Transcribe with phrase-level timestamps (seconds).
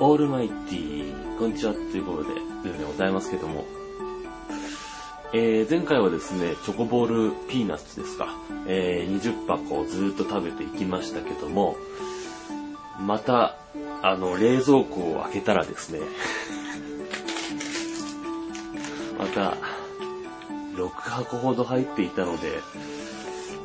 [0.00, 2.28] オールマイティー、こんにちはということで、
[2.62, 3.64] というでございますけども、
[5.32, 8.28] えー、前回はですね、チョコボールピーナッツですか、
[8.68, 11.74] えー、20箱をずっと食べていきましたけども、
[13.00, 13.56] また、
[14.02, 15.98] あの、冷蔵庫を開けたらですね、
[19.18, 19.56] また、
[20.76, 22.60] 6箱ほど入っていたので、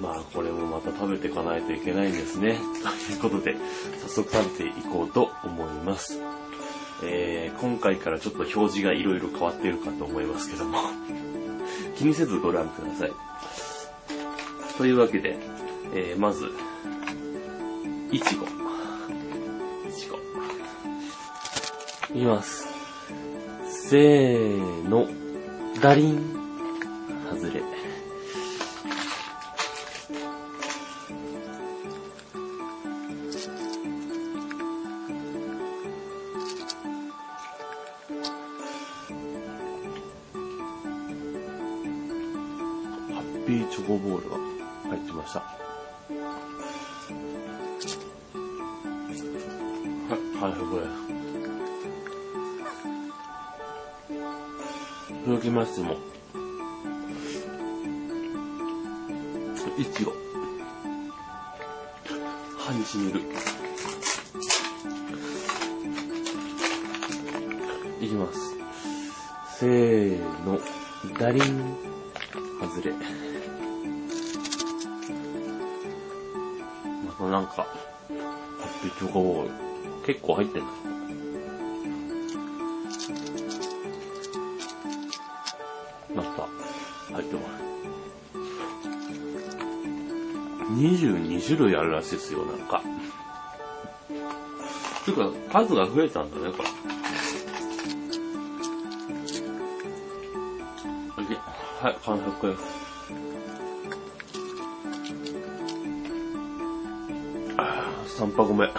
[0.03, 2.59] まあこれもまた食べていかないといけないんですね。
[3.07, 3.55] ということで、
[4.01, 6.19] 早速食べていこうと思います。
[7.05, 10.79] えー、今回からちょっと表示がいろいろ変わっているかと思いますけども
[11.97, 13.11] 気にせずご覧ください。
[14.77, 15.37] というわけで、
[15.93, 16.49] えー、まず、
[18.11, 18.45] いちご。
[18.45, 18.49] い
[19.95, 20.17] ちご。
[22.15, 22.67] いきます。
[23.69, 25.07] せーの、
[25.81, 26.33] ダリン。
[27.31, 27.63] 外れ。
[43.45, 44.37] ピーチョコボールが
[44.89, 45.39] 入ってました。
[45.39, 45.47] は
[50.09, 50.83] い、はい、これ。
[55.25, 55.95] 続きましても、
[59.77, 60.13] いちご。
[62.59, 63.21] 歯にしみる。
[68.01, 68.39] いきます。
[69.59, 70.59] せーの、
[71.17, 71.75] ダリン、
[72.33, 72.93] 外れ。
[77.05, 79.49] またなんか、ハッピーチョコボール、
[80.05, 80.67] 結構入ってんだ。
[86.15, 86.47] また、
[87.13, 87.63] 入ってます。
[90.73, 92.81] 22種類あるらしいですよ、なんか。
[95.05, 96.69] ていうか、数が増えたんだね、これ。
[101.83, 102.63] はい、完食です。
[108.23, 108.65] 3箱目。
[108.65, 108.73] いき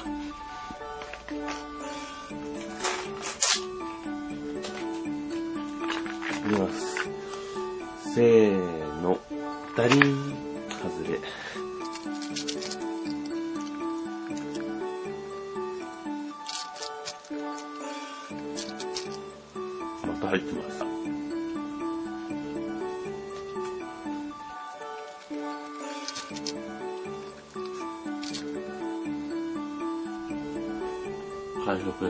[6.58, 6.96] ます。
[8.14, 8.54] せー
[9.02, 9.18] の、
[9.76, 10.00] ダリン、
[10.70, 11.20] 外れ。
[20.06, 20.86] また入ってました。
[31.66, 32.04] 完食。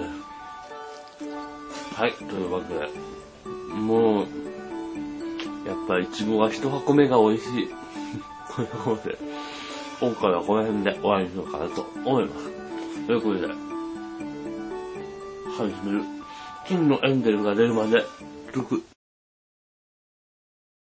[1.94, 2.88] はい、というわけで、
[3.76, 4.26] もう、
[5.66, 7.68] やっぱいちごが一箱目が美味しい。
[8.54, 9.18] ということで、
[10.00, 12.50] 今回はこの辺で終わりにしようかなと思います。
[13.06, 13.48] ということで、
[15.56, 16.04] 始める。
[16.66, 18.04] 金のエンゼルが出るまで、
[18.52, 18.93] 6、